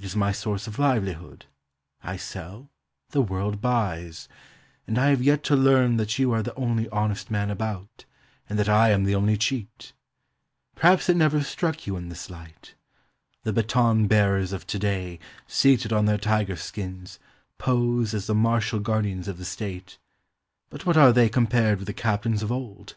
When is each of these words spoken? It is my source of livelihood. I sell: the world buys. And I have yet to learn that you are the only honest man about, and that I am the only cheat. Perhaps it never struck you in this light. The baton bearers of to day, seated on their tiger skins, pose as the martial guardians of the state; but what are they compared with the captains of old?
It 0.00 0.04
is 0.04 0.16
my 0.16 0.32
source 0.32 0.66
of 0.66 0.80
livelihood. 0.80 1.46
I 2.02 2.16
sell: 2.16 2.68
the 3.10 3.22
world 3.22 3.60
buys. 3.60 4.28
And 4.88 4.98
I 4.98 5.10
have 5.10 5.22
yet 5.22 5.44
to 5.44 5.54
learn 5.54 5.96
that 5.96 6.18
you 6.18 6.32
are 6.32 6.42
the 6.42 6.52
only 6.56 6.88
honest 6.88 7.30
man 7.30 7.50
about, 7.52 8.04
and 8.48 8.58
that 8.58 8.68
I 8.68 8.90
am 8.90 9.04
the 9.04 9.14
only 9.14 9.36
cheat. 9.36 9.92
Perhaps 10.74 11.08
it 11.08 11.16
never 11.16 11.40
struck 11.44 11.86
you 11.86 11.96
in 11.96 12.08
this 12.08 12.28
light. 12.28 12.74
The 13.44 13.52
baton 13.52 14.08
bearers 14.08 14.52
of 14.52 14.66
to 14.66 14.76
day, 14.80 15.20
seated 15.46 15.92
on 15.92 16.06
their 16.06 16.18
tiger 16.18 16.56
skins, 16.56 17.20
pose 17.56 18.12
as 18.12 18.26
the 18.26 18.34
martial 18.34 18.80
guardians 18.80 19.28
of 19.28 19.38
the 19.38 19.44
state; 19.44 19.98
but 20.68 20.84
what 20.84 20.96
are 20.96 21.12
they 21.12 21.28
compared 21.28 21.78
with 21.78 21.86
the 21.86 21.92
captains 21.92 22.42
of 22.42 22.50
old? 22.50 22.96